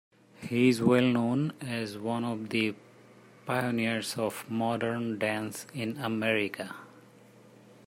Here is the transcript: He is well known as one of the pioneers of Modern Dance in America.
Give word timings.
He 0.41 0.67
is 0.69 0.81
well 0.81 1.03
known 1.03 1.53
as 1.61 1.95
one 1.95 2.23
of 2.25 2.49
the 2.49 2.73
pioneers 3.45 4.17
of 4.17 4.49
Modern 4.49 5.19
Dance 5.19 5.67
in 5.75 5.97
America. 5.99 6.75